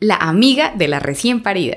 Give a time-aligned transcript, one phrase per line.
[0.00, 1.76] la amiga de la recién parida.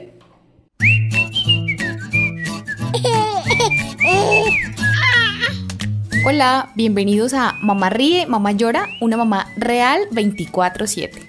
[6.25, 11.19] Hola, bienvenidos a Mamá Ríe, Mamá Llora, una mamá real 24/7.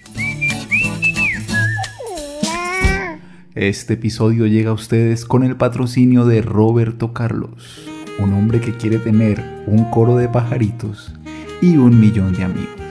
[3.56, 7.88] Este episodio llega a ustedes con el patrocinio de Roberto Carlos,
[8.20, 11.12] un hombre que quiere tener un coro de pajaritos
[11.60, 12.83] y un millón de amigos.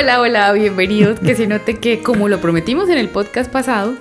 [0.00, 1.18] Hola, hola, bienvenidos.
[1.18, 3.94] Que se note que como lo prometimos en el podcast pasado,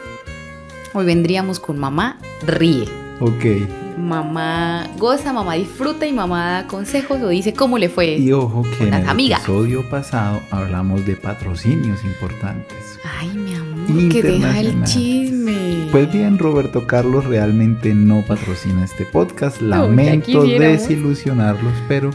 [0.94, 2.88] hoy vendríamos con Mamá Ríe.
[3.20, 3.98] Ok.
[3.98, 8.16] Mamá goza, mamá disfruta y mamá da consejos o dice cómo le fue.
[8.18, 9.40] Y ojo que en el amigas.
[9.40, 12.99] episodio pasado hablamos de patrocinios importantes.
[13.20, 15.88] Ay, mi amor, que deja el chisme.
[15.91, 19.62] Pues bien, Roberto Carlos realmente no patrocina este podcast.
[19.63, 22.12] Lamento desilusionarlos, pero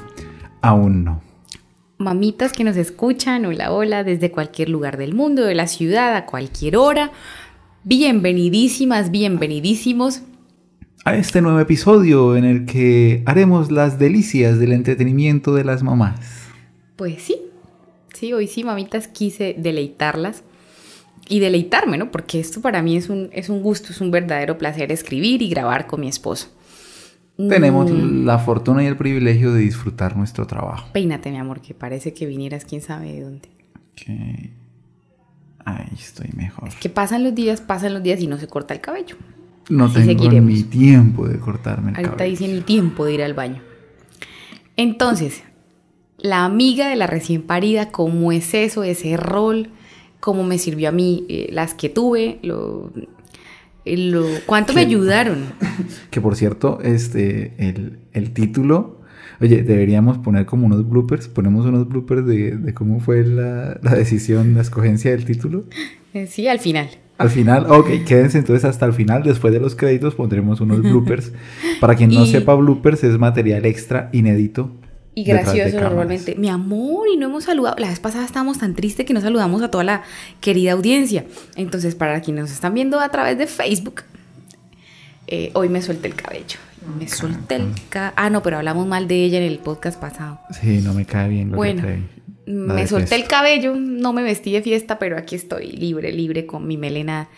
[0.60, 1.31] aún no.
[2.02, 6.26] Mamitas que nos escuchan, hola, hola, desde cualquier lugar del mundo, de la ciudad, a
[6.26, 7.12] cualquier hora.
[7.84, 10.22] Bienvenidísimas, bienvenidísimos.
[11.04, 16.18] A este nuevo episodio en el que haremos las delicias del entretenimiento de las mamás.
[16.96, 17.36] Pues sí,
[18.14, 20.42] sí, hoy sí, mamitas, quise deleitarlas
[21.28, 22.10] y deleitarme, ¿no?
[22.10, 25.48] Porque esto para mí es un, es un gusto, es un verdadero placer escribir y
[25.48, 26.48] grabar con mi esposo.
[27.36, 30.88] Tenemos Mm, la fortuna y el privilegio de disfrutar nuestro trabajo.
[30.92, 33.48] Peínate, mi amor, que parece que vinieras quién sabe de dónde.
[33.94, 34.50] Que...
[35.64, 36.68] Ahí estoy mejor.
[36.80, 39.16] Que pasan los días, pasan los días y no se corta el cabello.
[39.70, 40.50] No así tengo seguiremos.
[40.50, 42.30] ni tiempo de cortarme el Ahorita cabello.
[42.38, 43.62] dice ni tiempo de ir al baño.
[44.76, 45.42] Entonces,
[46.18, 49.70] la amiga de la recién parida, ¿cómo es eso, ese rol?
[50.20, 52.38] ¿Cómo me sirvió a mí eh, las que tuve?
[52.42, 52.92] Lo,
[53.84, 55.38] lo- ¿Cuánto me ayudaron?
[56.10, 59.00] Que por cierto, este, el, el título...
[59.40, 61.26] Oye, deberíamos poner como unos bloopers.
[61.26, 65.64] Ponemos unos bloopers de, de cómo fue la, la decisión, la escogencia del título.
[66.14, 66.88] Eh, Sí, al final.
[67.18, 69.24] Al final, ok, quédense entonces hasta el final.
[69.24, 71.32] Después de los créditos pondremos unos bloopers.
[71.80, 74.70] Para quien no Y- sepa, bloopers es material extra inédito.
[75.14, 76.34] Y gracioso normalmente.
[76.36, 77.76] Mi amor, y no hemos saludado.
[77.78, 80.02] La vez pasada estábamos tan tristes que no saludamos a toda la
[80.40, 81.26] querida audiencia.
[81.56, 84.02] Entonces, para quienes nos están viendo a través de Facebook,
[85.26, 86.58] eh, hoy me solté el cabello.
[86.98, 88.14] Me solté el cabello.
[88.16, 90.40] Ah, no, pero hablamos mal de ella en el podcast pasado.
[90.60, 91.50] Sí, no me cae bien.
[91.50, 91.82] Bueno,
[92.46, 93.28] me solté el detesto.
[93.28, 97.28] cabello, no me vestí de fiesta, pero aquí estoy libre, libre con mi melena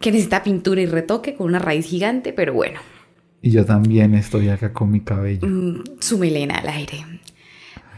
[0.00, 2.80] que necesita pintura y retoque, con una raíz gigante, pero bueno,
[3.42, 5.46] Y yo también estoy acá con mi cabello.
[5.48, 7.04] mm, su melena al aire.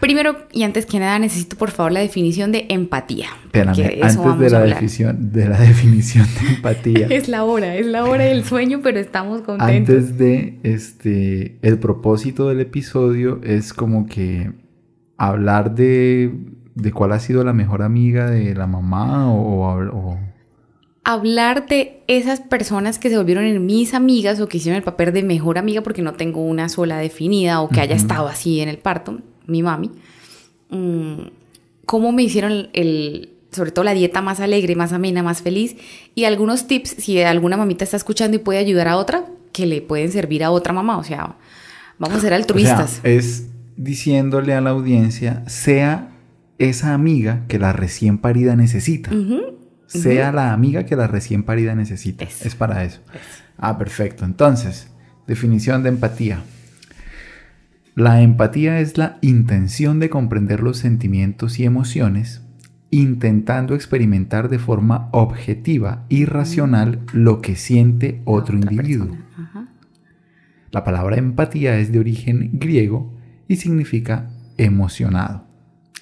[0.00, 3.26] Primero y antes que nada necesito por favor la definición de empatía.
[3.44, 7.06] Espérame, de antes de la, definición, de la definición de empatía.
[7.10, 9.94] Es la hora, es la hora del sueño, pero estamos contentos.
[9.96, 14.50] Antes de este, el propósito del episodio es como que
[15.18, 16.32] hablar de,
[16.74, 20.18] de cuál ha sido la mejor amiga de la mamá o, o- o-
[21.04, 25.12] hablar de esas personas que se volvieron en mis amigas o que hicieron el papel
[25.12, 28.68] de mejor amiga porque no tengo una sola definida o que haya estado así en
[28.68, 29.90] el parto, mi mami.
[30.70, 31.22] Mm,
[31.86, 35.76] cómo me hicieron el, sobre todo la dieta más alegre, más amena, más feliz
[36.14, 39.82] y algunos tips si alguna mamita está escuchando y puede ayudar a otra que le
[39.82, 41.36] pueden servir a otra mamá, o sea,
[41.98, 43.00] vamos a ser o sea, altruistas.
[43.02, 46.10] es diciéndole a la audiencia, sea
[46.58, 49.10] esa amiga que la recién parida necesita.
[50.00, 52.24] Sea la amiga que la recién parida necesita.
[52.24, 53.00] Es para eso.
[53.58, 54.24] Ah, perfecto.
[54.24, 54.88] Entonces,
[55.26, 56.40] definición de empatía.
[57.94, 62.40] La empatía es la intención de comprender los sentimientos y emociones,
[62.90, 69.16] intentando experimentar de forma objetiva y racional lo que siente otro otra individuo.
[69.36, 69.68] Ajá.
[70.70, 73.12] La palabra empatía es de origen griego
[73.46, 75.46] y significa emocionado.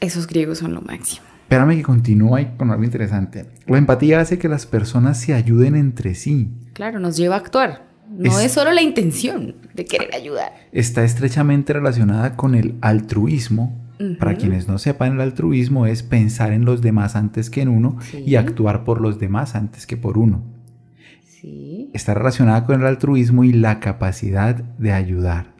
[0.01, 1.29] Esos griegos son lo máximo.
[1.50, 3.44] Espérame que continúe ahí con algo interesante.
[3.66, 6.49] La empatía hace que las personas se ayuden entre sí.
[6.75, 7.88] Claro, nos lleva a actuar.
[8.09, 10.53] No Es- es, solo la intención de querer ayudar.
[10.71, 13.77] Está estrechamente relacionada con el altruismo.
[14.21, 17.97] Para quienes no sepan, el altruismo es pensar en los demás antes que en uno
[18.00, 18.22] Sí.
[18.25, 20.45] y actuar por los demás antes que por uno.
[21.27, 21.91] Sí.
[21.95, 25.53] Está relacionada con el altruismo y la capacidad de ayudar.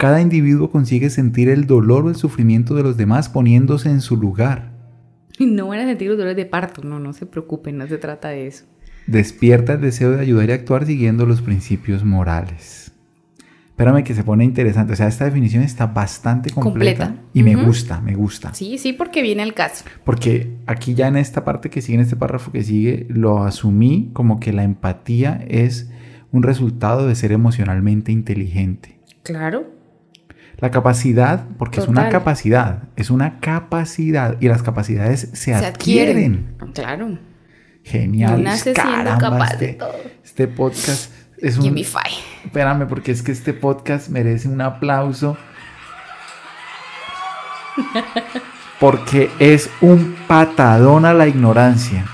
[0.00, 4.16] Cada individuo consigue sentir el dolor o el sufrimiento de los demás poniéndose en su
[4.16, 4.72] lugar.
[5.38, 6.80] Y no van a sentir los dolores de parto.
[6.82, 8.64] No, no se preocupen, no se trata de eso.
[9.06, 12.92] Despierta el deseo de ayudar y actuar siguiendo los principios morales.
[13.68, 14.94] Espérame que se pone interesante.
[14.94, 17.28] O sea, esta definición está bastante completa, Completa.
[17.34, 18.54] y me gusta, me gusta.
[18.54, 19.84] Sí, sí, porque viene al caso.
[20.04, 24.08] Porque aquí ya en esta parte que sigue, en este párrafo que sigue, lo asumí
[24.14, 25.90] como que la empatía es
[26.32, 28.98] un resultado de ser emocionalmente inteligente.
[29.24, 29.78] Claro.
[30.60, 36.56] La capacidad, porque es una capacidad, es una capacidad y las capacidades se, Se adquieren.
[36.58, 36.72] adquieren.
[36.74, 37.18] Claro.
[37.82, 38.32] Genial.
[38.32, 39.94] No naces siendo capaz este, de todo.
[40.22, 41.74] este podcast es un...
[41.74, 41.84] Five.
[42.44, 45.36] Espérame, porque es que este podcast merece un aplauso.
[48.80, 52.06] Porque es un patadón a la ignorancia.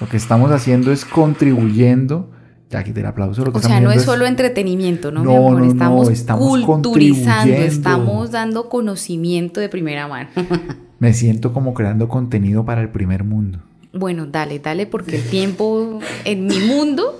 [0.00, 2.30] Lo que estamos haciendo es contribuyendo.
[2.74, 3.44] Ya quité el aplauso.
[3.44, 5.52] Lo que O sea, estamos no es solo entretenimiento, ¿no, mi No, amor?
[5.52, 10.28] no, no, estamos, estamos culturizando, estamos dando conocimiento de primera mano.
[10.98, 13.60] Me siento como creando contenido para el primer mundo.
[13.92, 17.16] bueno, dale, dale, porque el tiempo en mi mundo,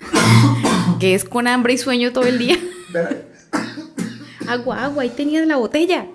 [0.98, 2.56] que es con hambre y sueño todo el día.
[4.48, 6.06] agua, agua, ahí tenías la botella.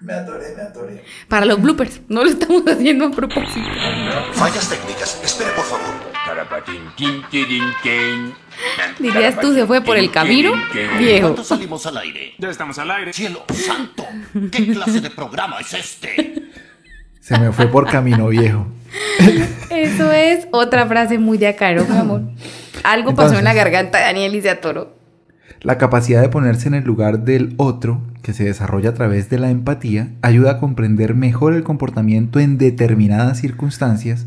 [0.00, 1.04] Me atoré, me atoré.
[1.28, 3.68] Para los bloopers, no lo estamos haciendo a propósito.
[4.32, 5.20] Fallas técnicas.
[5.22, 6.11] Espere, por favor.
[8.98, 10.52] Dirías tú, se fue por el camino,
[10.98, 11.28] viejo.
[11.28, 12.34] ¿Cuánto salimos al aire?
[12.38, 13.12] Ya estamos al aire.
[13.12, 14.04] ¡Cielo santo!
[14.50, 16.50] ¿Qué clase de programa es este?
[17.20, 18.66] Se me fue por camino viejo.
[19.70, 22.22] Eso es otra frase muy de acá, ¿no, mi amor?
[22.84, 24.96] Algo pasó en la garganta de Daniel y se atoró.
[25.60, 29.38] La capacidad de ponerse en el lugar del otro, que se desarrolla a través de
[29.38, 34.26] la empatía, ayuda a comprender mejor el comportamiento en determinadas circunstancias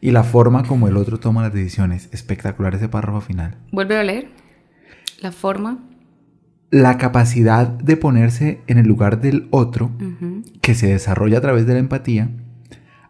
[0.00, 2.08] y la forma como el otro toma las decisiones.
[2.12, 3.56] Espectacular ese párrafo final.
[3.72, 4.28] Vuelve a leer.
[5.20, 5.78] La forma.
[6.70, 9.92] La capacidad de ponerse en el lugar del otro,
[10.60, 12.30] que se desarrolla a través de la empatía,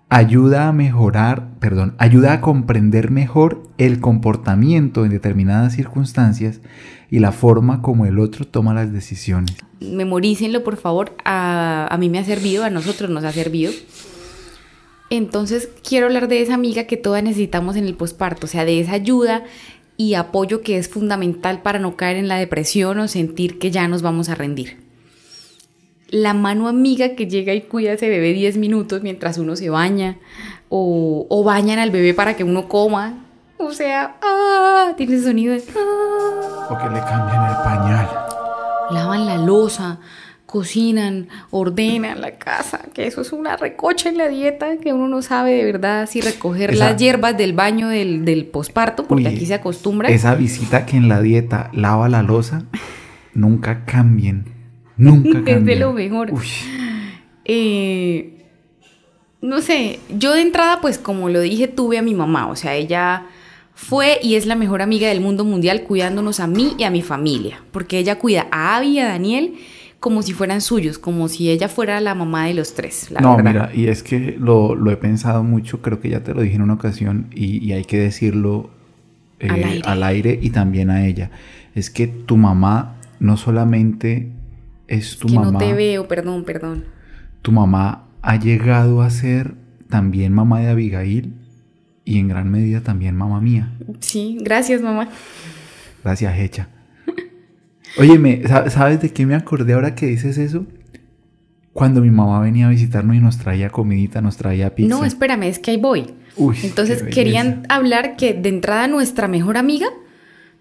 [0.08, 6.60] ayuda a mejorar, perdón, ayuda a comprender mejor el comportamiento en determinadas circunstancias
[7.10, 9.56] y la forma como el otro toma las decisiones.
[9.80, 11.16] Memorícenlo, por favor.
[11.24, 13.72] A, a mí me ha servido, a nosotros nos ha servido.
[15.10, 18.80] Entonces, quiero hablar de esa amiga que todas necesitamos en el posparto, o sea, de
[18.80, 19.44] esa ayuda
[19.96, 23.88] y apoyo que es fundamental para no caer en la depresión o sentir que ya
[23.88, 24.84] nos vamos a rendir.
[26.08, 29.70] La mano amiga que llega y cuida a ese bebé 10 minutos mientras uno se
[29.70, 30.18] baña
[30.68, 33.24] o, o bañan al bebé para que uno coma.
[33.58, 35.62] O sea, ah, tiene sonido de...
[35.76, 36.68] ah.
[36.70, 38.08] O que le cambian el pañal.
[38.90, 39.98] lavan la losa,
[40.46, 45.20] cocinan, ordenan la casa, que eso es una recocha en la dieta, que uno no
[45.20, 49.44] sabe de verdad si recoger Esa- las hierbas del baño del, del posparto, porque aquí
[49.46, 50.08] se acostumbra.
[50.08, 52.64] Esa visita que en la dieta lava la losa,
[53.34, 54.44] nunca cambien.
[54.96, 55.80] Nunca Es de cambien.
[55.80, 56.32] lo mejor.
[56.32, 56.46] Uy,
[57.44, 58.32] Eh,
[59.42, 62.74] no sé, yo de entrada, pues como lo dije, tuve a mi mamá, o sea,
[62.74, 63.26] ella
[63.74, 67.02] fue y es la mejor amiga del mundo mundial cuidándonos a mí y a mi
[67.02, 69.54] familia, porque ella cuida a Abby y a Daniel
[70.00, 73.36] como si fueran suyos, como si ella fuera la mamá de los tres, la no,
[73.36, 73.50] verdad.
[73.52, 76.56] mira, y es que lo, lo he pensado mucho, creo que ya te lo dije
[76.56, 78.70] en una ocasión y, y hay que decirlo
[79.40, 79.82] eh, Al aire.
[79.84, 81.30] al aire y también a ella.
[81.74, 84.30] Es que tu mamá no solamente
[84.88, 86.84] es tu que mamá, no te veo, perdón, perdón.
[87.42, 89.54] tu mamá ha llegado a ser
[89.88, 91.32] también mamá de Abigail
[92.04, 93.72] y en gran medida también mamá mía.
[94.00, 95.08] Sí, gracias, mamá.
[96.04, 96.68] Gracias, Hecha.
[97.98, 100.66] Óyeme, ¿sa- ¿sabes de qué me acordé ahora que dices eso?
[101.72, 104.88] Cuando mi mamá venía a visitarnos y nos traía comidita, nos traía pizza.
[104.88, 106.14] No, espérame, es que ahí voy.
[106.36, 109.86] Uy, Entonces querían hablar que de entrada nuestra mejor amiga,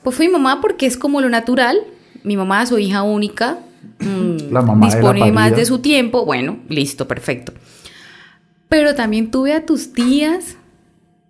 [0.04, 1.78] pues fue mi mamá porque es como lo natural.
[2.24, 3.60] Mi mamá, su hija única,
[4.00, 5.58] mm, La mamá de la dispone más parida.
[5.58, 6.26] de su tiempo.
[6.26, 7.54] Bueno, listo, perfecto.
[8.68, 10.58] Pero también tuve a tus tías.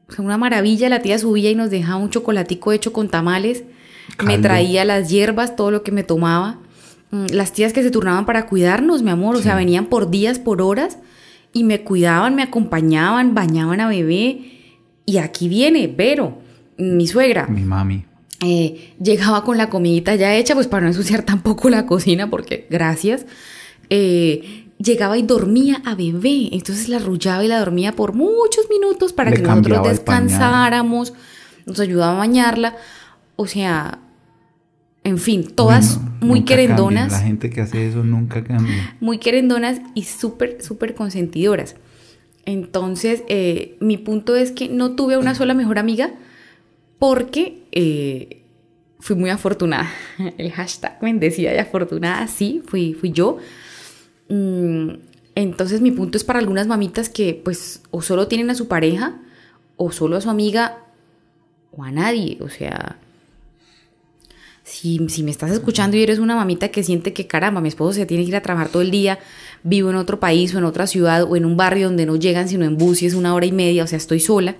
[0.10, 3.64] O sea, una maravilla, la tía subía y nos dejaba un chocolatico hecho con tamales.
[4.24, 6.60] Me traía las hierbas, todo lo que me tomaba.
[7.12, 9.36] Mm, Las tías que se turnaban para cuidarnos, mi amor.
[9.36, 11.00] O sea, venían por días, por horas.
[11.54, 14.52] Y me cuidaban, me acompañaban, bañaban a bebé.
[15.06, 16.40] Y aquí viene Vero,
[16.78, 17.48] mi suegra.
[17.48, 18.06] Mi mami.
[18.42, 22.68] Eh, llegaba con la comidita ya hecha, pues para no ensuciar tampoco la cocina, porque
[22.70, 23.26] gracias.
[23.90, 29.14] Eh, llegaba y dormía a bebé, entonces la arrullaba y la dormía por muchos minutos
[29.14, 31.14] para Le que nosotros descansáramos,
[31.66, 32.76] nos ayudaba a bañarla.
[33.36, 34.00] O sea,
[35.04, 38.96] en fin, todas muy querendonas La gente que hace eso nunca cambia.
[39.00, 41.76] muy querendonas y súper, súper consentidoras.
[42.46, 46.12] Entonces, eh, mi punto es que no tuve una sola mejor amiga
[47.00, 48.44] porque eh,
[49.00, 49.90] fui muy afortunada.
[50.38, 53.38] El hashtag bendecida y afortunada, sí, fui, fui yo.
[54.30, 54.90] Mm,
[55.36, 59.20] entonces, mi punto es para algunas mamitas que pues o solo tienen a su pareja
[59.76, 60.80] o solo a su amiga
[61.72, 62.38] o a nadie.
[62.42, 62.98] O sea,
[64.66, 67.94] si, si me estás escuchando y eres una mamita que siente que caramba, mi esposo
[67.94, 69.20] se tiene que ir a trabajar todo el día,
[69.62, 72.50] vivo en otro país o en otra ciudad o en un barrio donde no llegan
[72.50, 74.56] sino en bus y es una hora y media, o sea, estoy sola.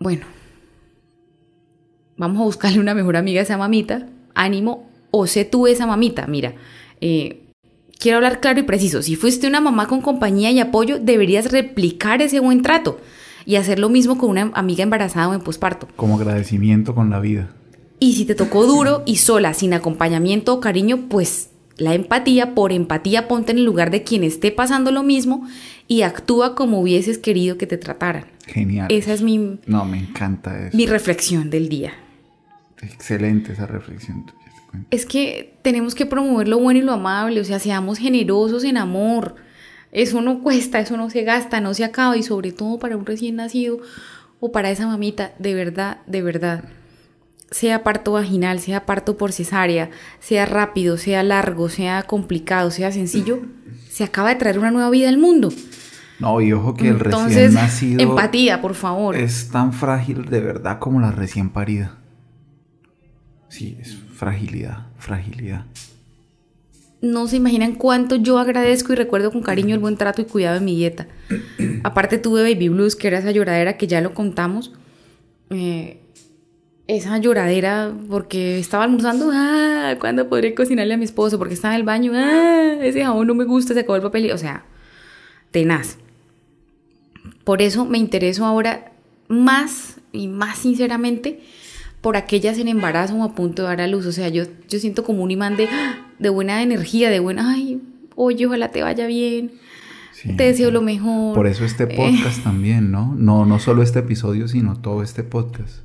[0.00, 0.26] Bueno,
[2.16, 4.08] vamos a buscarle una mejor amiga a esa mamita.
[4.34, 6.54] Ánimo, o sé tú esa mamita, mira,
[7.00, 7.44] eh,
[7.96, 12.22] quiero hablar claro y preciso, si fuiste una mamá con compañía y apoyo, deberías replicar
[12.22, 12.98] ese buen trato
[13.46, 15.88] y hacer lo mismo con una amiga embarazada o en posparto.
[15.96, 17.50] Como agradecimiento con la vida.
[17.98, 22.72] Y si te tocó duro y sola, sin acompañamiento o cariño, pues la empatía, por
[22.72, 25.46] empatía, ponte en el lugar de quien esté pasando lo mismo
[25.88, 28.26] y actúa como hubieses querido que te trataran.
[28.46, 28.88] Genial.
[28.90, 30.76] Esa es mi, No, me encanta eso.
[30.76, 31.92] mi reflexión del día.
[32.82, 34.38] Excelente esa reflexión tuya.
[34.90, 38.78] Es que tenemos que promover lo bueno y lo amable, o sea, seamos generosos en
[38.78, 39.36] amor.
[39.92, 43.04] Eso no cuesta, eso no se gasta, no se acaba y sobre todo para un
[43.04, 43.78] recién nacido
[44.40, 46.64] o para esa mamita, de verdad, de verdad.
[47.50, 53.40] Sea parto vaginal, sea parto por cesárea, sea rápido, sea largo, sea complicado, sea sencillo,
[53.90, 55.50] se acaba de traer una nueva vida al mundo.
[56.18, 59.14] No, y ojo que el Entonces, recién nacido empatía, por favor.
[59.16, 61.98] es tan frágil de verdad como la recién parida.
[63.48, 65.66] Sí, es fragilidad, fragilidad.
[67.02, 70.58] No se imaginan cuánto yo agradezco y recuerdo con cariño el buen trato y cuidado
[70.60, 71.08] de mi dieta.
[71.82, 74.72] Aparte tuve baby blues, que era esa lloradera que ya lo contamos.
[75.50, 75.98] Eh,
[76.86, 81.38] esa lloradera porque estaba almorzando, ah, ¿cuándo podré cocinarle a mi esposo?
[81.38, 84.26] Porque estaba en el baño, ah, ese jabón no me gusta, se acabó el papel.
[84.26, 84.64] y- O sea,
[85.50, 85.98] tenaz.
[87.44, 88.92] Por eso me intereso ahora
[89.28, 91.40] más y más sinceramente
[92.00, 94.06] por aquellas en embarazo o a punto de dar a luz.
[94.06, 95.68] O sea, yo, yo siento como un imán de,
[96.22, 97.82] de buena energía, de buena, ay,
[98.14, 99.52] oye, ojalá te vaya bien,
[100.12, 100.36] Sí.
[100.36, 101.34] te deseo lo mejor.
[101.34, 103.14] Por eso este podcast también, ¿no?
[103.18, 105.80] No, no solo este episodio, sino todo este podcast.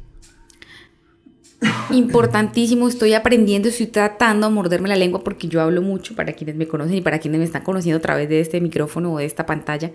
[1.89, 6.55] Importantísimo, estoy aprendiendo, estoy tratando a morderme la lengua porque yo hablo mucho para quienes
[6.55, 9.25] me conocen y para quienes me están conociendo a través de este micrófono o de
[9.25, 9.91] esta pantalla.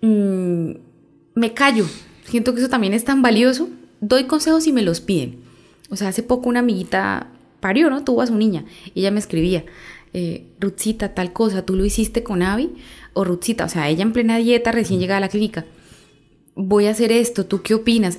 [0.00, 0.70] Mm,
[1.36, 1.86] me callo,
[2.24, 3.68] siento que eso también es tan valioso.
[4.00, 5.36] Doy consejos y me los piden.
[5.90, 7.28] O sea, hace poco una amiguita
[7.64, 8.04] parió, ¿no?
[8.04, 9.64] Tuvo a su niña y ella me escribía,
[10.12, 12.74] eh, Rutzita, tal cosa, ¿tú lo hiciste con Avi?
[13.14, 15.64] O Rutzita, o sea, ella en plena dieta, recién llegada a la clínica.
[16.54, 18.18] Voy a hacer esto, ¿tú qué opinas?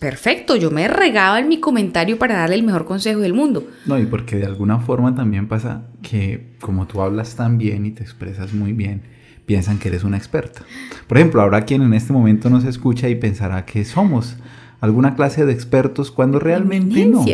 [0.00, 3.68] Perfecto, yo me regaba en mi comentario para darle el mejor consejo del mundo.
[3.86, 7.92] No, y porque de alguna forma también pasa que como tú hablas tan bien y
[7.92, 9.02] te expresas muy bien,
[9.46, 10.62] piensan que eres una experta.
[11.06, 14.36] Por ejemplo, habrá quien en este momento nos escucha y pensará que somos
[14.80, 17.24] alguna clase de expertos cuando realmente no.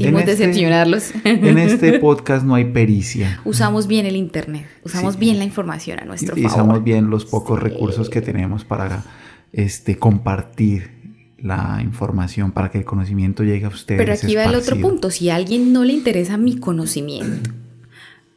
[0.00, 1.12] Sentimos En este- decepcionarlos.
[1.24, 3.40] En este podcast no hay pericia.
[3.44, 5.20] usamos bien el internet, usamos Sí.
[5.20, 6.56] bien la información a nuestro Y favor.
[6.58, 9.04] usamos bien los pocos recursos que tenemos para
[9.52, 10.90] este, compartir
[11.38, 13.98] la información, para que el conocimiento llegue a ustedes.
[14.00, 15.10] Pero aquí va el otro punto.
[15.10, 17.50] Si a alguien no le interesa mi conocimiento,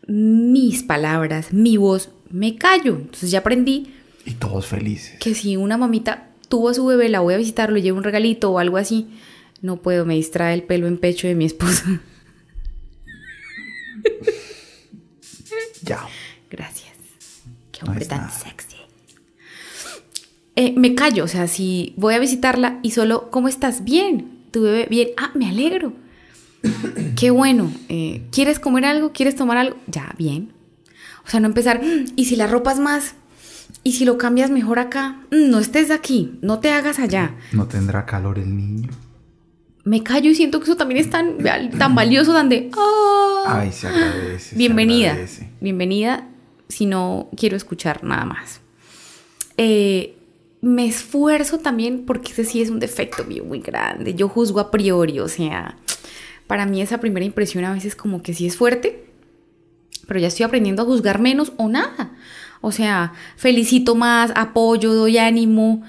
[0.07, 2.95] mis palabras, mi voz, me callo.
[2.95, 3.93] Entonces ya aprendí
[4.25, 5.17] Y todos felices.
[5.19, 8.03] que si una mamita tuvo a su bebé, la voy a visitar, le llevo un
[8.03, 9.07] regalito o algo así,
[9.63, 11.99] no puedo, me distrae el pelo en pecho de mi esposa.
[15.81, 16.01] Ya.
[16.49, 16.93] Gracias.
[17.71, 18.29] Qué hombre tan nada.
[18.31, 18.77] sexy.
[20.55, 23.83] Eh, me callo, o sea, si voy a visitarla y solo, ¿cómo estás?
[23.83, 25.93] Bien, tu bebé, bien, ah, me alegro.
[27.17, 27.73] Qué bueno.
[27.89, 29.11] eh, ¿Quieres comer algo?
[29.13, 29.77] ¿Quieres tomar algo?
[29.87, 30.53] Ya, bien.
[31.25, 33.15] O sea, no empezar, "Mm, ¿y si la ropas más?
[33.83, 35.21] ¿Y si lo cambias mejor acá?
[35.31, 37.35] Mm, no estés aquí, no te hagas allá.
[37.51, 38.89] No tendrá calor el niño.
[39.83, 41.37] Me callo y siento que eso también es tan,
[41.77, 43.59] tan valioso, tan de, "Ah".
[43.61, 44.49] Ay, se agradece.
[44.51, 45.09] se Bienvenida.
[45.11, 45.49] agradece.
[45.59, 46.27] Bienvenida
[46.69, 48.61] si no quiero escuchar nada más.
[49.57, 50.15] Eh,
[50.61, 54.13] me esfuerzo también porque ese sí es un defecto mío muy grande.
[54.15, 55.75] Yo juzgo a priori, o sea,
[56.47, 59.03] para mí esa primera impresión a veces como que sí es fuerte,
[60.07, 62.11] pero ya estoy aprendiendo a juzgar menos o nada.
[62.61, 65.83] O sea, felicito más, apoyo, doy ánimo.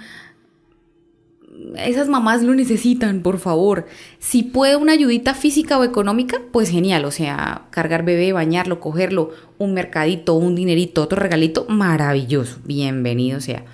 [1.76, 3.86] Esas mamás lo necesitan, por favor.
[4.18, 7.04] Si puede una ayudita física o económica, pues genial.
[7.04, 12.58] O sea, cargar bebé, bañarlo, cogerlo, un mercadito, un dinerito, otro regalito, maravilloso.
[12.64, 13.64] Bienvenido sea.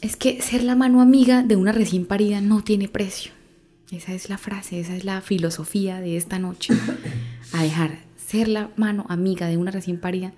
[0.00, 3.32] Es que ser la mano amiga de una recién parida no tiene precio.
[3.90, 6.74] Esa es la frase, esa es la filosofía de esta noche.
[7.52, 10.32] A dejar ser la mano amiga de una recién parida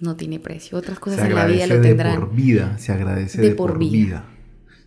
[0.00, 0.76] no tiene precio.
[0.76, 2.18] Otras cosas en la vida lo de tendrán.
[2.18, 2.78] por vida.
[2.78, 4.24] Se agradece de, por, vida.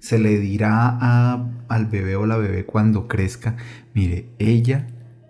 [0.01, 3.55] Se le dirá a- al bebé o la bebé cuando crezca,
[3.93, 4.87] mire, ella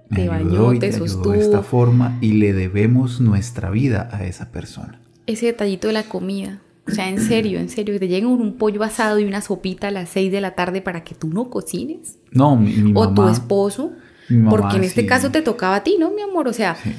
[0.09, 1.33] me Te ayudó bañó, y te te ayudó sostuvo.
[1.33, 4.99] de esta forma y le debemos nuestra vida a esa persona.
[5.27, 6.61] Ese detallito de la comida.
[6.87, 9.89] O sea, en serio, en serio, que te lleguen un pollo asado y una sopita
[9.89, 12.17] a las 6 de la tarde para que tú no cocines.
[12.31, 13.91] No, mi, mi o tu mamá- esposo.
[14.29, 15.07] mi mamá porque en este sí.
[15.07, 16.47] caso te tocaba a ti, ¿no, mi amor?
[16.47, 16.91] O sea, Sí.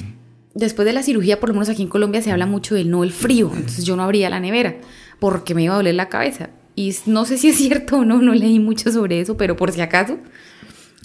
[0.55, 3.03] después de la cirugía, por lo menos aquí en Colombia se habla mucho del no
[3.03, 3.51] el frío.
[3.55, 4.77] Entonces yo no abría la nevera
[5.19, 6.51] porque me iba a doler la cabeza.
[6.75, 9.73] Y no sé si es cierto o no, no leí mucho sobre eso, pero por
[9.73, 10.19] si acaso,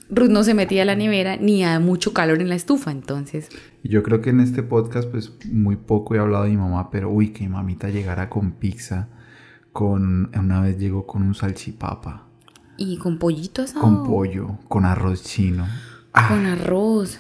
[0.10, 3.50] Ruth no se metía a la nevera ni a mucho calor en la estufa, entonces.
[3.84, 7.10] Yo creo que en este podcast, pues muy poco he hablado de mi mamá, pero
[7.10, 9.10] uy, que mi mamita llegara con pizza,
[9.74, 10.32] con.
[10.38, 12.26] Una vez llegó con un salchipapa,
[12.78, 13.82] Y con pollito asado.
[13.82, 15.68] con pollo, con arroz chino.
[16.14, 17.20] Ah, Con arroz.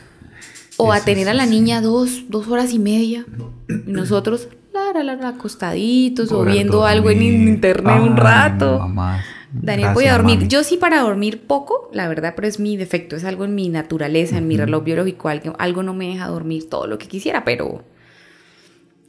[0.77, 3.25] O a tener a la niña dos, dos horas y media.
[3.68, 4.48] Y nosotros,
[4.78, 8.80] la, la, la, la, acostaditos o viendo algo en internet un rato.
[8.80, 9.24] mamá.
[9.52, 10.38] Daniel Gracias, podía dormir.
[10.40, 10.50] mami.
[10.50, 13.70] Yo sí para dormir poco, la verdad, pero es mi defecto, es algo en mi
[13.70, 17.46] naturaleza, en mi reloj biológico, algo, algo no me deja dormir todo lo que quisiera,
[17.46, 17.84] pero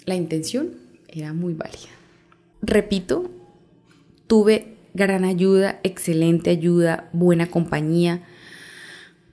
[0.05, 0.71] la intención
[1.09, 1.91] era muy válida.
[2.63, 3.31] Repito,
[4.27, 8.23] tuve gran ayuda, excelente ayuda, buena compañía.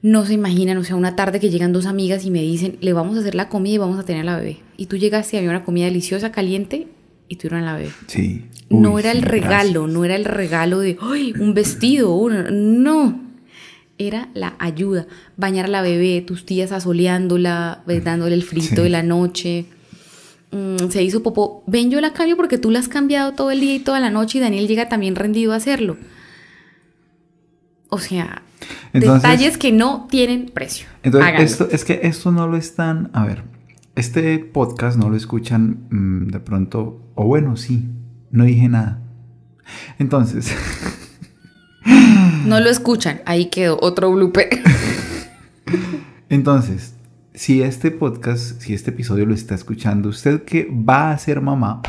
[0.08, 2.94] No se imaginan, o sea, una tarde que llegan dos amigas y me dicen, le
[2.94, 4.60] vamos a hacer la comida y vamos a tener a la bebé.
[4.78, 6.88] Y tú llegaste y había una comida deliciosa, caliente,
[7.28, 7.90] y tuvieron a la bebé.
[8.06, 8.46] Sí.
[8.70, 9.94] No era el regalo, gracias.
[9.96, 13.20] no era el regalo de "Ay, un vestido, un- no.
[13.98, 15.08] Era la ayuda.
[15.38, 18.82] Bañar a la bebé, tus tías asoleándola, ves, dándole el frito Sí.
[18.84, 19.66] de la noche.
[20.52, 21.64] Mm, se hizo popó.
[21.66, 24.12] Ven, yo la cambio porque tú la has cambiado todo el día y toda la
[24.12, 25.98] noche y Daniel llega también rendido a hacerlo.
[27.90, 28.44] O sea,
[28.96, 30.88] Entonces- detalles que no tienen precio.
[31.04, 31.46] Entonces, Háganlo.
[31.46, 33.10] esto, es que esto no lo están.
[33.14, 33.44] A ver,
[33.96, 37.02] este podcast no lo escuchan mm, de pronto.
[37.16, 37.90] O bueno, sí,
[38.32, 39.02] no dije nada.
[40.00, 40.54] Entonces,
[42.46, 43.22] No lo escuchan.
[43.26, 44.50] Ahí quedó otro blooper.
[46.30, 46.96] entonces,
[47.34, 51.82] si este podcast, si este episodio lo está escuchando, usted que va a ser mamá,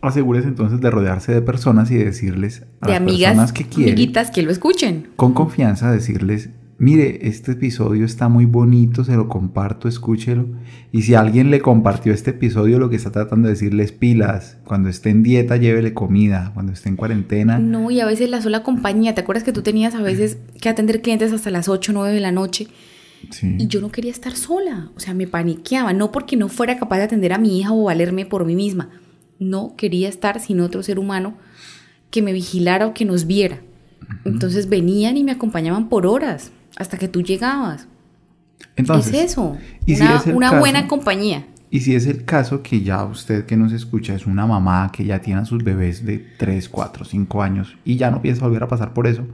[0.00, 3.92] asegúrese entonces de rodearse de personas y decirles a de las amigas, personas que quiere,
[3.92, 5.08] amiguitas que lo escuchen.
[5.16, 10.46] con confianza, decirles, mire, este episodio está muy bonito, se lo comparto, escúchelo.
[10.90, 14.88] Y si alguien le compartió este episodio, lo que está tratando de decirles pilas, cuando
[14.88, 17.58] esté en dieta, llévele comida, cuando esté en cuarentena.
[17.58, 19.14] No, y a veces la sola compañía.
[19.14, 22.14] ¿Te acuerdas que tú tenías a veces que atender clientes hasta las 8 o 9
[22.14, 22.68] de la noche?
[23.30, 23.56] Sí.
[23.58, 24.90] Y yo no quería estar sola.
[24.96, 25.92] O sea, me paniqueaba.
[25.92, 28.88] No porque no fuera capaz de atender a mi hija o valerme por mí misma.
[29.40, 31.34] No quería estar sin otro ser humano
[32.10, 33.58] que me vigilara o que nos viera.
[34.24, 37.88] Entonces venían y me acompañaban por horas hasta que tú llegabas.
[38.76, 39.56] Entonces, es eso.
[39.86, 41.46] y si una es una caso- buena compañía.
[41.72, 45.04] Y si es el caso que ya usted que nos escucha es una mamá que
[45.04, 48.64] ya tiene a sus bebés de 3, 4, 5 años y ya no piensa volver
[48.64, 49.24] a pasar por eso,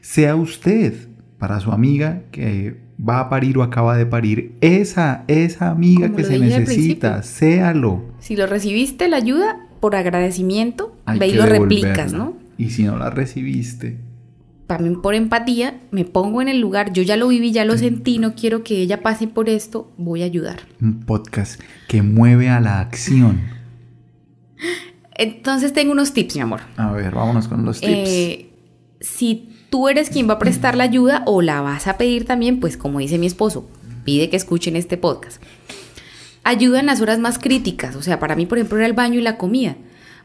[0.00, 0.94] sea usted
[1.38, 6.16] para su amiga que va a parir o acaba de parir, esa, esa amiga Como
[6.16, 8.02] que se necesita, séalo.
[8.18, 12.34] Si lo recibiste la ayuda, por agradecimiento, Hay ve y lo replicas, ¿no?
[12.56, 13.98] Y si no la recibiste,
[14.66, 18.18] también por empatía, me pongo en el lugar, yo ya lo viví, ya lo sentí,
[18.18, 20.60] no quiero que ella pase por esto, voy a ayudar.
[20.80, 23.42] un podcast que mueve a la acción.
[25.16, 26.60] Entonces tengo unos tips, mi amor.
[26.76, 28.08] A ver, vámonos con los tips.
[28.08, 28.50] Eh,
[29.00, 32.60] si tú eres quien va a prestar la ayuda o la vas a pedir también,
[32.60, 33.68] pues como dice mi esposo,
[34.04, 35.42] pide que escuchen este podcast.
[36.44, 39.18] Ayuda en las horas más críticas, o sea, para mí, por ejemplo, era el baño
[39.18, 39.74] y la comida.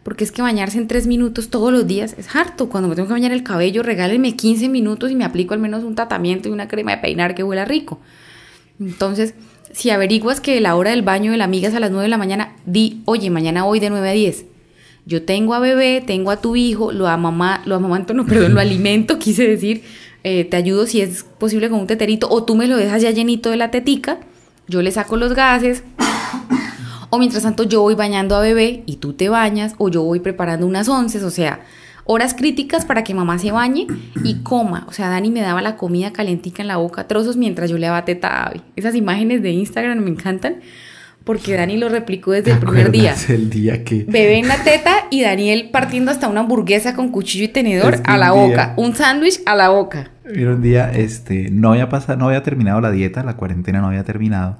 [0.04, 2.70] Porque es que bañarse en tres minutos todos los días es harto.
[2.70, 5.84] Cuando me tengo que bañar el cabello, regálenme 15 minutos y me aplico al menos
[5.84, 8.00] un tratamiento y una crema de peinar que huela rico.
[8.80, 9.34] Entonces,
[9.72, 12.10] si averiguas que la hora del baño de la amiga es a las 9 de
[12.10, 14.46] la mañana, di, oye, mañana voy de 9 a 10.
[15.10, 18.60] Yo tengo a bebé, tengo a tu hijo, lo mamá, lo amamanto, no, perdón, lo
[18.62, 19.82] alimento, quise decir,
[20.24, 23.10] eh, te ayudo si es posible con un teterito, o tú me lo dejas ya
[23.10, 24.20] llenito de la tetica,
[24.68, 25.84] yo le saco los gases,
[27.10, 30.20] o mientras tanto yo voy bañando a bebé y tú te bañas, o yo voy
[30.20, 31.62] preparando unas onces, o sea,
[32.06, 33.88] horas críticas para que mamá se bañe
[34.24, 34.86] y coma.
[34.88, 37.88] O sea, Dani me daba la comida calentica en la boca, trozos mientras yo le
[37.88, 38.62] daba teta a Abby.
[38.76, 40.58] Esas imágenes de Instagram me encantan
[41.24, 43.14] porque Dani lo replicó desde el ¿Te primer día.
[43.30, 47.46] el día que Bebé en la teta y Daniel partiendo hasta una hamburguesa con cuchillo
[47.46, 48.66] y tenedor Es que a la un boca.
[48.68, 50.12] día- Un sándwich a la boca.
[50.34, 53.88] Mira, un día, este, no había pasado, no había terminado la dieta, la cuarentena no
[53.88, 54.58] había terminado,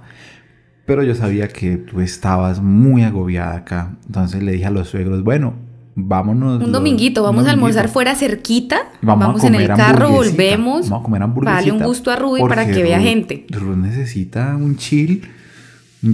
[0.86, 3.96] pero yo sabía que tú estabas muy agobiada acá.
[4.08, 5.54] Entonces le dije a los suegros, bueno,
[5.96, 6.56] vámonos.
[6.58, 7.94] Un los- dominguito, vamos a almorzar dominguito.
[7.94, 8.78] fuera cerquita.
[9.02, 10.90] Vamos, Vamos, a en el comer carro, volvemos.
[10.90, 11.60] Vamos a comer hamburguesita.
[11.62, 13.46] Dale un gusto a Ruby para que vea gente.
[13.52, 15.22] Ruth necesita un chill,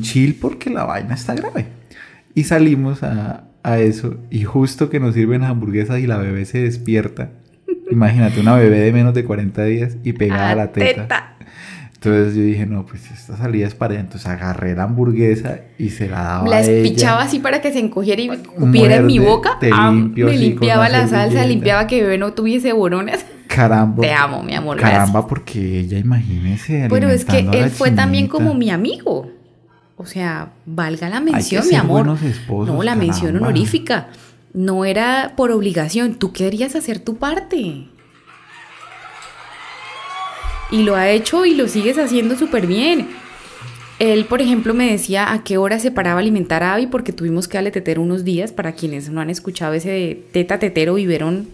[0.01, 1.65] chill porque la vaina está grave.
[2.33, 6.45] Y salimos a, a eso y justo que nos sirven las hamburguesas y la bebé
[6.45, 7.31] se despierta.
[7.91, 11.35] Imagínate una bebé de menos de 40 días y pegada a la teta.
[11.95, 14.01] Entonces yo dije, no, pues esta salida es para ella.
[14.01, 18.21] Entonces agarré la hamburguesa y se la daba La espichaba así para que se encogiera
[18.21, 19.57] y cupiera en mi boca.
[19.59, 23.25] te Ah, limpio me limpiaba la salsa, limpiaba que bebé no tuviese boronas.
[23.47, 24.01] Caramba.
[24.01, 26.87] Te amo, mi amor, Caramba, porque ella, imagínese.
[26.89, 28.33] Pero es que él fue también chinita.
[28.33, 29.31] como mi amigo.
[29.97, 32.17] O sea, valga la mención, mi amor.
[32.23, 34.10] esposos, no, la mención honorífica.
[34.53, 36.15] No era por obligación.
[36.15, 37.88] Tú querías hacer tu parte.
[40.71, 43.08] Y lo ha hecho y lo sigues haciendo súper bien.
[43.99, 47.13] Él, por ejemplo, me decía a qué hora se paraba a alimentar a Abby porque
[47.13, 48.51] tuvimos que darle tetero unos días.
[48.51, 51.47] Para quienes no han escuchado ese de teta tetero biberón.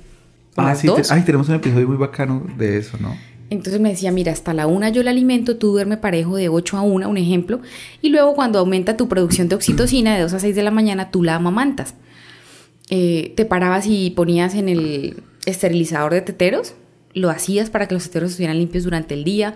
[0.58, 3.16] Ah, sí, te- ay, tenemos un episodio muy bacano de eso, ¿no?
[3.52, 6.78] Entonces me decía, mira, hasta la una yo la alimento, tú duerme parejo de 8
[6.78, 7.60] a 1, un ejemplo,
[8.02, 11.12] y luego cuando aumenta tu producción de oxitocina de 2 a 6 de la mañana,
[11.12, 11.94] tú la amamantas.
[12.90, 16.76] Eh, te parabas y ponías en el esterilizador de teteros,
[17.14, 19.56] lo hacías para que los teteros estuvieran limpios durante el día,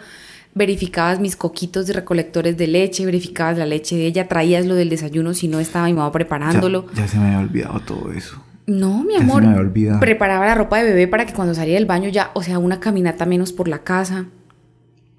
[0.53, 4.89] verificabas mis coquitos de recolectores de leche, verificabas la leche de ella, traías lo del
[4.89, 6.85] desayuno si no estaba mi mamá Ya- preparándolo.
[6.95, 8.41] Ya, se me había olvidado todo eso.
[8.67, 9.43] No, mi se amor.
[9.43, 9.99] me había.
[9.99, 12.79] Preparaba la ropa de bebé para que cuando salía del baño ya, o sea, una
[12.79, 14.25] caminata menos por la casa.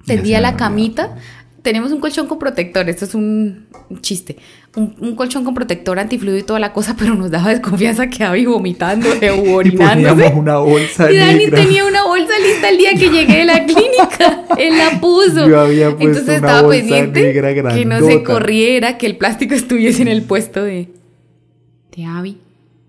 [0.06, 1.16] Tendía la había camita.
[1.62, 3.66] Tenemos un colchón con protector, esto es un
[4.00, 4.36] chiste.
[4.76, 8.22] Un, un colchón con protector antifluido y toda la cosa, pero nos daba desconfianza que
[8.24, 10.14] Abby vomitando o Y orinándose.
[10.14, 11.60] poníamos una bolsa Y Dani negra.
[11.62, 14.44] tenía una bolsa lista el día que llegué de la clínica.
[14.58, 15.48] Él la puso.
[15.48, 17.32] Yo había puesto Entonces una estaba bolsa pendiente
[17.74, 20.88] que no se corriera, que el plástico estuviese en el puesto de,
[21.96, 22.38] de Abby.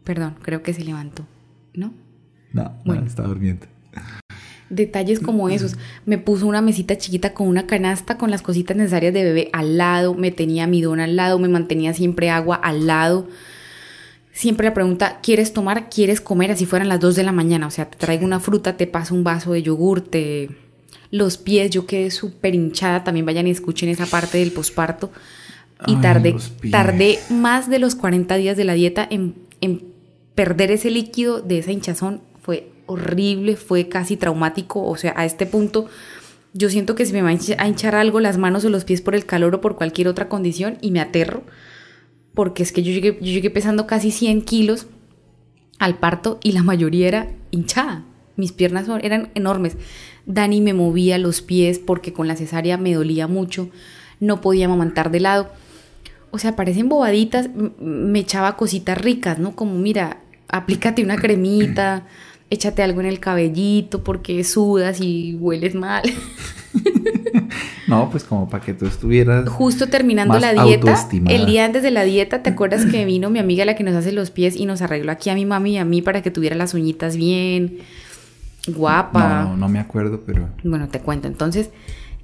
[0.08, 1.26] Perdón, creo que se levantó.
[1.74, 1.93] ¿No?
[2.54, 3.02] No, Bueno.
[3.02, 3.67] no, está durmiendo.
[4.70, 5.76] Detalles como esos.
[6.06, 9.78] Me puso una mesita chiquita con una canasta con las cositas necesarias de bebé al
[9.78, 13.28] lado, me tenía mi don al lado, me mantenía siempre agua al lado.
[14.32, 15.89] Siempre la pregunta, ¿quieres tomar?
[15.89, 16.52] ¿Quieres comer?
[16.52, 17.67] Así fueran las 2 de la mañana.
[17.67, 20.50] O sea, te traigo una fruta, te paso un vaso de yogur, te...
[21.12, 23.04] Los pies, yo quedé súper hinchada.
[23.04, 25.12] También vayan y escuchen esa parte del posparto.
[25.86, 26.34] Y tardé,
[26.72, 29.97] tardé más de los 40 días de la dieta en, en
[30.38, 32.21] perder ese líquido de esa hinchazón.
[32.43, 34.84] Fue horrible, fue casi traumático.
[34.86, 35.88] O sea, a este punto
[36.54, 38.86] yo siento que si me va a hinch- a hinchar algo las manos o los
[38.86, 41.41] pies por el calor o por cualquier otra condición y me aterro.
[42.36, 44.86] Porque es que yo llegué, yo llegué pesando casi 100 kilos
[45.80, 48.04] al parto y la mayoría era hinchada.
[48.36, 49.76] Mis piernas eran enormes.
[50.28, 53.69] Dani me movía los pies porque con la cesárea me dolía mucho.
[54.19, 55.50] No podía amamantar de lado.
[56.30, 57.50] O sea, parecen bobaditas.
[57.80, 59.56] Me echaba cositas ricas, ¿no?
[59.56, 60.19] Como, mira,
[60.50, 62.04] aplícate una cremita,
[62.50, 66.04] échate algo en el cabellito porque sudas y hueles mal.
[67.88, 69.48] No, pues como para que tú estuvieras.
[69.48, 73.40] Justo terminando la dieta, el día antes de la dieta, ¿te acuerdas que vino mi
[73.40, 75.78] amiga la que nos hace los pies y nos arregló aquí a mi mami y
[75.78, 77.78] a mí para que tuviera las uñitas bien,
[78.68, 79.44] guapa?
[79.44, 80.50] No, no, no me acuerdo, pero.
[80.66, 81.30] Bueno, te cuento.
[81.30, 81.70] Entonces,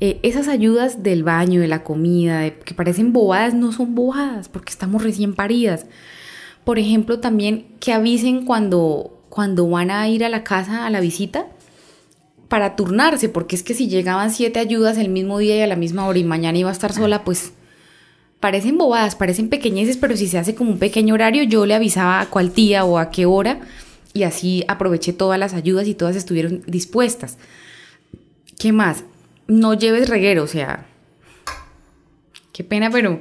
[0.02, 4.50] eh, esas ayudas del baño, de la comida, de- que parecen bobadas, no son bobadas
[4.50, 5.86] porque estamos recién paridas.
[6.64, 11.02] Por ejemplo, también que avisen cuando, cuando van a ir a la casa a la
[11.02, 11.48] visita
[12.48, 15.76] para turnarse, porque es que si llegaban siete ayudas el mismo día y a la
[15.76, 17.52] misma hora y mañana iba a estar sola, pues
[18.40, 22.22] parecen bobadas, parecen pequeñeces, pero si se hace como un pequeño horario, yo le avisaba
[22.22, 23.62] a cuál tía o a qué hora
[24.14, 27.38] y así aproveché todas las ayudas y todas estuvieron dispuestas.
[28.60, 29.04] ¿Qué más?
[29.48, 30.86] No lleves reguero, o sea,
[32.54, 33.20] qué pena, pero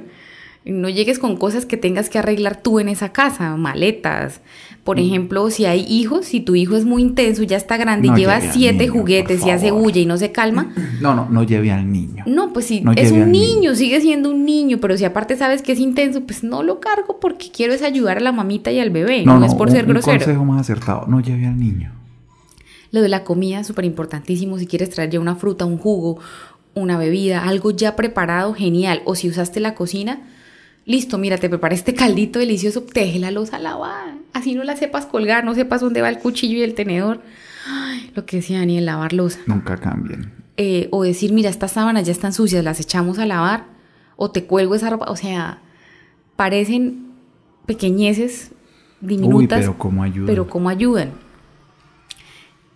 [0.65, 4.41] no llegues con cosas que tengas que arreglar tú en esa casa, maletas.
[4.83, 8.17] Por ejemplo, si hay hijos, si tu hijo es muy intenso, ya está grande No
[8.17, 11.43] y lleva siete niño, juguetes y hace bulla y no se calma, No, no, no
[11.43, 12.23] lleve al niño.
[12.27, 13.75] no, pues si No es un niño, niño.
[13.75, 17.17] sigue siendo un niño, pero si aparte sabes que es intenso, pues no lo cargo
[17.21, 19.85] porque quiero es ayudar a la mamita y al bebé, no, es por un- ser
[19.85, 20.13] grosero.
[20.17, 21.91] Un consejo más acertado: no lleve al niño.
[22.91, 24.59] Lo de la comida, súper importantísimo.
[24.59, 26.19] Si quieres traer ya una fruta, un jugo,
[26.75, 29.01] una bebida, algo ya preparado, genial.
[29.05, 30.21] O si usaste la cocina,
[30.85, 34.15] listo, mira, te preparé este caldito delicioso, teje la losa a lavar.
[34.33, 37.21] Así no la sepas colgar, no sepas dónde va el cuchillo y el tenedor.
[37.67, 39.39] Ay, lo que decía Daniel, lavar losa.
[39.45, 40.31] Nunca cambien.
[40.57, 43.65] Eh, o decir, mira, estas sábanas ya están sucias, las echamos a lavar.
[44.15, 45.09] O te cuelgo esa ropa.
[45.09, 45.59] O sea,
[46.35, 47.07] parecen
[47.65, 48.51] pequeñeces,
[49.01, 49.59] diminutas.
[49.59, 50.27] Uy, pero cómo ayuda.
[50.27, 51.11] Pero cómo ayudan.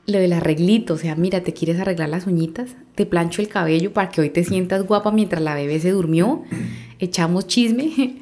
[0.05, 3.91] Lo del arreglito, o sea, mira, te quieres arreglar las uñitas, te plancho el cabello
[3.91, 6.43] para que hoy te sientas guapa mientras la bebé se durmió,
[6.99, 8.17] echamos chisme.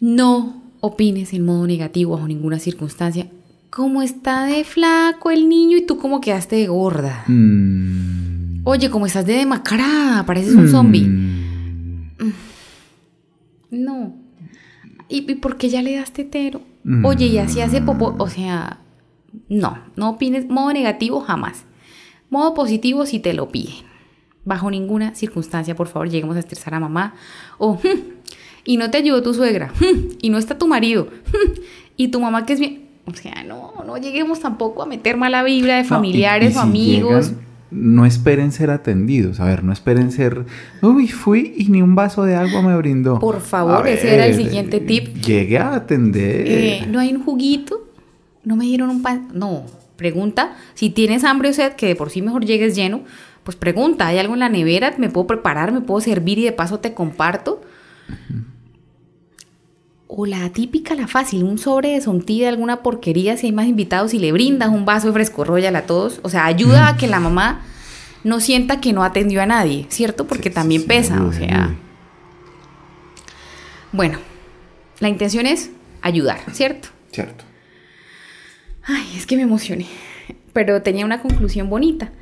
[0.00, 3.28] No opines en modo negativo bajo ninguna circunstancia.
[3.70, 7.24] ¿Cómo está de flaco el niño y tú cómo quedaste de gorda?
[7.26, 8.60] Mm.
[8.64, 10.24] Oye, ¿cómo estás de demacrada?
[10.26, 11.08] Pareces un zombie.
[11.08, 12.32] Mm.
[13.70, 14.14] No.
[15.08, 16.60] ¿Y, y por qué ya le das tetero?
[16.84, 17.04] Mm.
[17.04, 18.14] Oye, y así hace popó.
[18.18, 18.78] O sea,
[19.48, 20.48] no, no opines.
[20.48, 21.64] Modo negativo jamás.
[22.30, 23.93] Modo positivo si te lo piden.
[24.44, 27.14] Bajo ninguna circunstancia, por favor, lleguemos a estresar a mamá.
[27.58, 28.00] O, "Hmm,
[28.64, 29.72] y no te ayudó tu suegra.
[29.80, 31.08] "Hmm, y no está tu marido.
[31.28, 31.52] "Hmm,
[31.96, 32.84] y tu mamá que es bien.
[33.06, 36.52] O sea, no, no lleguemos tampoco a meter mala vibra de No, y- familiares y
[36.52, 37.28] si o amigos.
[37.30, 39.40] llegan, no esperen ser atendidos.
[39.40, 40.44] A ver, no esperen ser.
[40.80, 43.18] Uy, fui y ni un vaso de agua me brindó.
[43.18, 45.14] Por favor, A ese era el siguiente tip.
[45.22, 46.44] Llegué a atender.
[46.46, 47.82] Eh, ¿No hay un juguito?
[48.44, 49.28] ¿No me dieron un pan?
[49.34, 49.64] No.
[49.96, 53.02] Pregunta si tienes hambre o sed, que de por sí mejor llegues lleno,
[53.44, 54.94] pues pregunta, ¿hay algo en la nevera?
[54.98, 55.70] ¿Me puedo preparar?
[55.70, 57.60] ¿Me puedo servir y de paso te comparto?
[60.08, 64.14] O la típica, la fácil, un sobre de sontilla, alguna porquería, si hay más invitados
[64.14, 66.20] y le brindas un vaso de fresco royal a todos.
[66.22, 67.62] O sea, ayuda a que la mamá
[68.22, 70.26] no sienta que no atendió a nadie, ¿cierto?
[70.26, 71.74] Porque Sí, también sí, pesa, o sea...
[73.92, 74.18] Bueno,
[75.00, 76.88] la intención es ayudar, ¿cierto?
[77.12, 77.44] Cierto.
[78.82, 79.86] Ay, es que me emocioné.
[80.52, 82.12] Pero tenía una conclusión bonita.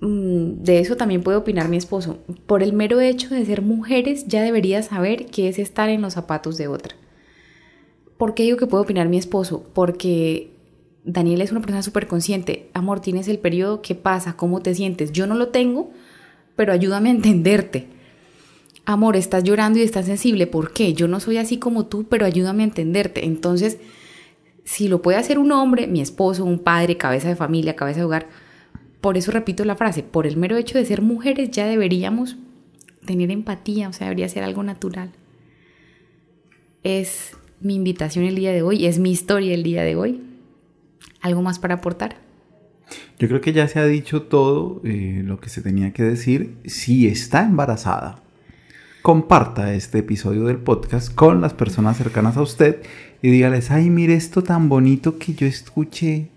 [0.00, 2.18] Mm, De eso también puede opinar mi esposo.
[2.46, 6.14] Por el mero hecho de ser mujeres, ya debería saber qué es estar en los
[6.14, 6.94] zapatos de otra.
[8.16, 9.64] ¿Por qué digo que puede opinar mi esposo?
[9.74, 10.50] Porque
[11.04, 12.68] Daniel es una persona súper consciente.
[12.74, 14.36] Amor, tienes el periodo, ¿qué pasa?
[14.36, 15.12] ¿Cómo te sientes?
[15.12, 15.90] Yo no lo tengo,
[16.56, 17.86] pero ayúdame a entenderte.
[18.84, 20.46] Amor, estás llorando y estás sensible.
[20.46, 20.94] ¿Por qué?
[20.94, 23.24] Yo no soy así como tú, pero ayúdame a entenderte.
[23.24, 23.78] Entonces,
[24.64, 28.06] si lo puede hacer un hombre, mi esposo, un padre, cabeza de familia, cabeza de
[28.06, 28.26] hogar,
[29.00, 32.36] por eso repito la frase, por el mero hecho de ser mujeres ya deberíamos
[33.06, 35.12] tener empatía, o sea, debería ser algo natural.
[36.82, 40.22] Es mi invitación el día de hoy, es mi historia el día de hoy.
[41.20, 42.16] ¿Algo más para aportar?
[43.18, 46.56] Yo creo que ya se ha dicho todo eh, lo que se tenía que decir.
[46.64, 48.22] Si está embarazada,
[49.02, 52.82] comparta este episodio del podcast con las personas cercanas a usted
[53.22, 56.28] y dígales, ay, mire esto tan bonito que yo escuché.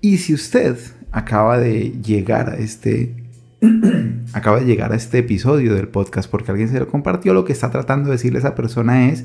[0.00, 0.78] Y si usted
[1.16, 3.14] acaba de llegar a este
[4.34, 7.52] acaba de llegar a este episodio del podcast porque alguien se lo compartió, lo que
[7.52, 9.24] está tratando de decirle a esa persona es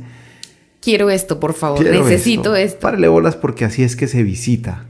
[0.82, 2.80] Quiero esto, por favor, "Quiero necesito esto.
[2.80, 4.86] Párale bolas porque así es que se visita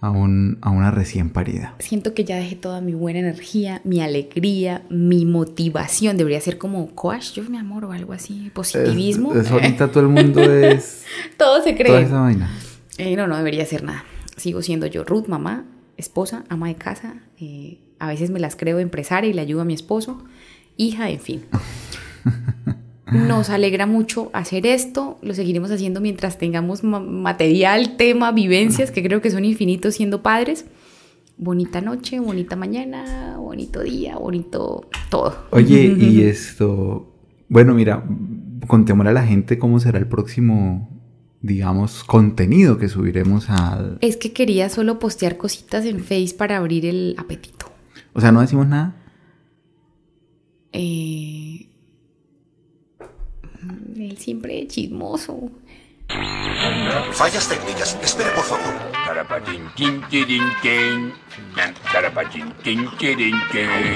[0.00, 1.76] a, un- a una recién parida.
[1.78, 6.16] Siento que ya dejé toda mi buena energía, mi alegría, mi motivación.
[6.16, 9.32] Debería ser como coach, yo mi amor o algo así, positivismo.
[9.34, 11.04] Es, es ahorita todo el mundo es
[11.36, 11.86] Todo se cree.
[11.86, 12.50] toda esa vaina.
[12.98, 14.04] Eh, no, no debería ser nada.
[14.36, 15.64] Sigo siendo yo Ruth, mamá,
[15.96, 17.14] esposa, ama de casa.
[17.40, 20.24] eh, a veces me las creo empresaria y le ayudo a mi esposo,
[20.76, 21.42] hija, en fin.
[23.12, 25.18] Nos alegra mucho hacer esto.
[25.22, 30.22] Lo seguiremos haciendo mientras tengamos ma- material, tema, vivencias que creo que son infinitos siendo
[30.22, 30.64] padres.
[31.36, 35.36] Bonita noche, bonita mañana, bonito día, bonito todo.
[35.50, 37.12] Oye, y esto,
[37.48, 38.04] bueno, mira,
[38.66, 40.88] contémosle a la gente cómo será el próximo,
[41.44, 43.98] digamos, contenido que subiremos al...
[44.00, 47.70] Es que quería solo postear cositas en Face para abrir el apetito.
[48.14, 48.96] O sea, no decimos nada.
[50.72, 51.68] Eh,
[53.94, 55.50] él siempre es chismoso.
[57.12, 57.98] Fallas técnicas.
[58.02, 58.74] Espere, por favor.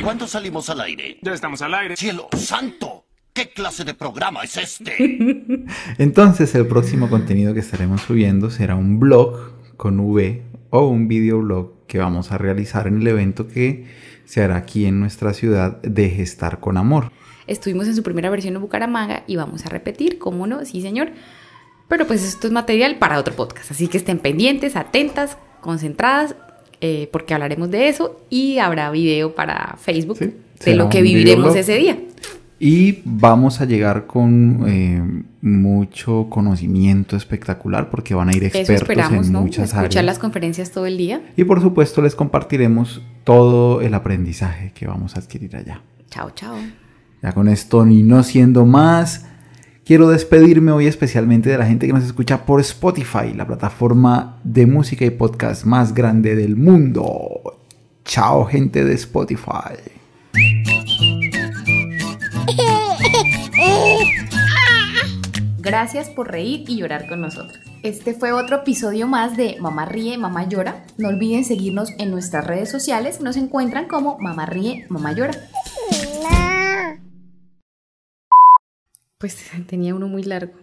[0.03, 1.19] ¿Cuándo salimos al aire?
[1.23, 1.97] Ya estamos al aire.
[1.97, 3.08] ¡Cielo santo!
[3.39, 4.97] ¿Qué clase de programa es este?
[5.99, 11.71] Entonces, el próximo contenido que estaremos subiendo será un blog con V o un videoblog
[11.87, 13.87] que vamos a realizar en el evento que
[14.25, 17.13] se hará aquí en nuestra ciudad de Gestar con Amor.
[17.47, 20.65] Estuvimos en su primera versión en Bucaramanga y vamos a repetir, ¿cómo no?
[20.65, 21.13] Sí, señor.
[21.87, 26.35] Pero pues esto es material para otro podcast, así que estén pendientes, atentas, concentradas,
[26.81, 31.55] eh, porque hablaremos de eso y habrá video para Facebook Sí, de lo que viviremos
[31.55, 31.57] videoblog.
[31.57, 31.99] ese día.
[32.61, 35.01] Y vamos a llegar con eh,
[35.43, 39.43] mucho conocimiento espectacular porque van a ir expertos en ¿no?
[39.43, 40.05] muchas Escuchar áreas.
[40.05, 41.23] las conferencias todo el día.
[41.37, 45.83] Y por supuesto les compartiremos todo el aprendizaje que vamos a adquirir allá.
[46.11, 46.57] Chao, chao.
[47.23, 49.27] Ya con esto y no siendo más,
[49.85, 54.67] quiero despedirme hoy especialmente de la gente que nos escucha por Spotify, la plataforma de
[54.67, 57.61] música y podcast más grande del mundo.
[58.05, 59.77] Chao gente de Spotify.
[65.73, 67.61] Gracias por reír y llorar con nosotros.
[67.83, 70.83] Este fue otro episodio más de Mamá Ríe, Mamá Llora.
[70.97, 73.21] No olviden seguirnos en nuestras redes sociales.
[73.21, 75.35] Nos encuentran como Mamá Ríe, Mamá Llora.
[79.19, 80.55] Pues tenía uno muy largo.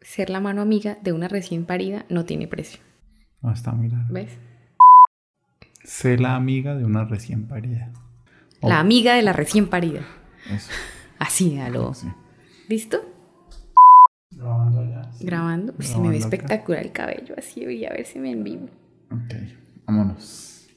[0.00, 2.80] Ser la mano amiga de una recién parida no tiene precio.
[3.42, 4.06] No, está muy largo.
[4.10, 4.38] ¿Ves?
[5.84, 7.92] Sé la amiga de una recién parida.
[8.62, 10.00] Oh, La amiga de la recién parida.
[10.50, 10.70] eso,
[11.18, 11.92] Así, a lo.
[11.92, 12.08] sí.
[12.70, 13.02] ¿Listo?
[14.38, 15.12] Grabando ya.
[15.12, 15.24] sí.
[15.26, 15.74] Grabando.
[15.78, 17.64] Uy, se me ve espectacular el cabello así.
[17.64, 18.68] Voy a ver si me en vivo.
[19.10, 19.34] Ok,
[19.86, 20.68] vámonos.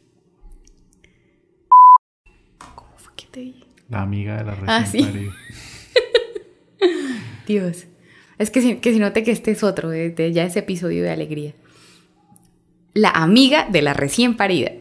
[2.76, 3.66] ¿Cómo fue que te dije?
[3.90, 5.04] La amiga de la recién Ah, sí.
[5.04, 5.32] parida.
[7.48, 7.86] Dios.
[8.38, 11.04] Es que si, que si note que este es otro, de, de ya ese episodio
[11.04, 11.54] de alegría.
[12.94, 14.72] La amiga de la recién parida.